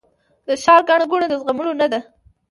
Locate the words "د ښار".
0.47-0.81